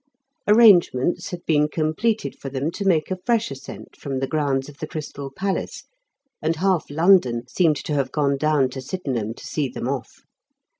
[0.47, 4.79] Arrangements had been completed for them to make a fresh ascent from the grounds of
[4.79, 5.83] the Crystal Palace,
[6.41, 10.23] and half London seemed to have gone down to Sydenham to see them off.